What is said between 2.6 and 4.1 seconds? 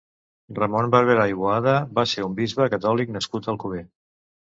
catòlic nascut a Alcover.